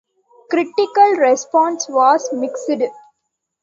Critical 0.49 1.11
response 1.17 1.87
was 1.87 2.27
mixed. 2.33 2.91